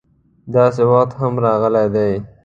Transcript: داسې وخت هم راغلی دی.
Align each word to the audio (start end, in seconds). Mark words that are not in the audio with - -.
داسې 0.53 0.83
وخت 0.91 1.11
هم 1.21 1.33
راغلی 1.45 1.85
دی. 1.95 2.13